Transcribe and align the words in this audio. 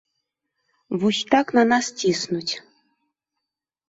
Вось 1.03 1.19
так 1.33 1.47
на 1.57 1.63
нас 1.71 1.85
ціснуць. 1.99 2.53